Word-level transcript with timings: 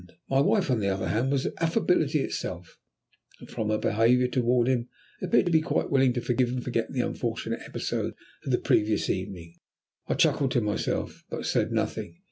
My 0.31 0.39
wife, 0.39 0.71
on 0.71 0.79
the 0.79 0.87
other 0.89 1.09
hand, 1.09 1.31
was 1.31 1.45
affability 1.59 2.21
itself, 2.21 2.79
and 3.39 3.47
from 3.47 3.69
her 3.69 3.77
behaviour 3.77 4.27
toward 4.27 4.67
him 4.67 4.89
appeared 5.21 5.45
to 5.45 5.51
be 5.51 5.61
quite 5.61 5.91
willing 5.91 6.11
to 6.13 6.21
forgive 6.21 6.49
and 6.49 6.63
forget 6.63 6.91
the 6.91 7.01
unfortunate 7.01 7.59
episode 7.67 8.15
of 8.43 8.49
the 8.51 8.57
previous 8.57 9.11
evening. 9.11 9.57
I 10.07 10.15
chuckled 10.15 10.49
to 10.53 10.61
myself, 10.61 11.23
but 11.29 11.45
said 11.45 11.71
nothing. 11.71 12.17